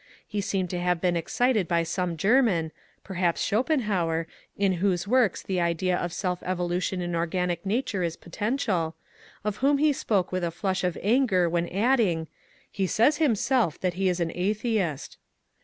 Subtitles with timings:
[0.27, 2.71] He seemed to have been excited by some Grerman,—
[3.03, 4.25] perhaps Schopenhauer,
[4.57, 8.95] in whose works the idea of self evolution in organic nature is potential,—
[9.45, 12.27] of whom he spoke with a flush of anger when adding, ^^
[12.71, 15.19] He says himself that he is an atheist."